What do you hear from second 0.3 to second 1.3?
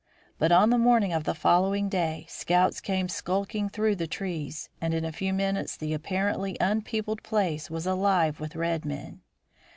But on the morning of